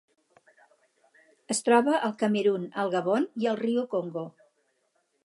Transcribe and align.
Es 1.55 1.61
troba 1.67 1.99
al 2.07 2.15
Camerun, 2.23 2.65
al 2.85 2.89
Gabon 2.97 3.29
i 3.45 3.49
al 3.53 3.63
riu 3.63 3.85
Congo. 3.93 4.25